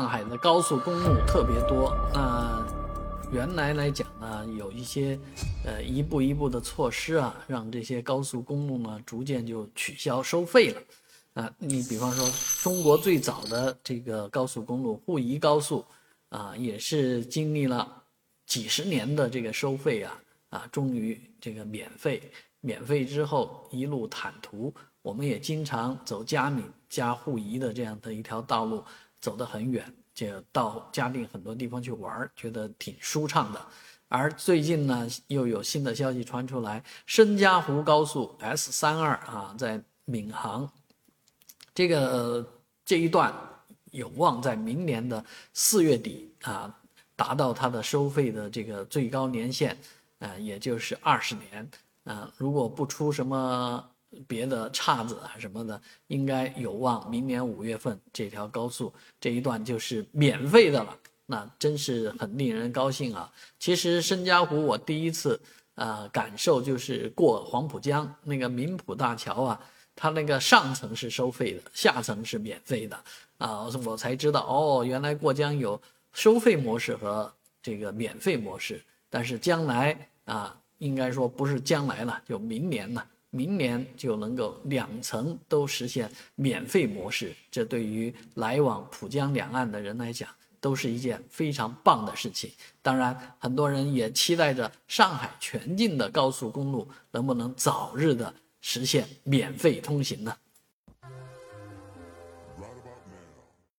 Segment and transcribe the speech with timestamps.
[0.00, 2.66] 上海的高速公路特别多，那
[3.30, 5.20] 原来来讲呢，有一些
[5.62, 10.82] 呃一步一步的措施啊，让这些高速公路呢逐渐就取消收费了。
[11.34, 12.26] 啊，你比方说
[12.62, 15.84] 中国最早的这个高速公路沪宜高速
[16.30, 18.02] 啊，也是经历了
[18.46, 22.22] 几十年的这个收费啊啊，终于这个免费，
[22.62, 24.72] 免费之后一路坦途，
[25.02, 28.82] 我们也经常走嘉闵加沪宜的这样的一条道路。
[29.20, 29.84] 走得很远，
[30.14, 33.60] 就到嘉定很多地方去玩觉得挺舒畅的。
[34.08, 40.68] 而最近呢，又有新的消息传出来，申嘉湖高速 S 三二啊，在闵行，
[41.74, 42.44] 这个
[42.84, 43.32] 这一段
[43.90, 46.74] 有望在明年的四月底啊，
[47.14, 49.76] 达到它的收费的这个最高年限，
[50.18, 51.70] 呃，也就是二十年。
[52.04, 53.90] 啊，如果不出什么。
[54.26, 60.96] 别的岔子啊什么的，应该有望明年五月份这条高速这一段就是免费的了，
[61.26, 63.32] 那真是很令人高兴啊！
[63.58, 65.40] 其实申嘉湖我第一次
[65.76, 69.60] 啊感受就是过黄浦江那个明浦大桥啊，
[69.94, 72.96] 它那个上层是收费的，下层是免费的
[73.38, 75.80] 啊，我才知道哦，原来过江有
[76.12, 83.06] 收费模式和这个免费模式，但是将来啊，应该说不是将来了，就明年了。
[83.30, 90.28] 明年就能够两层都实现免费模式，这对于来往浦江两岸的人来讲，
[90.60, 92.50] 都是一件非常棒的事情。
[92.82, 100.36] 当然，很多人也期待着上海全境的高速公路能不能早日的实现免费通行呢？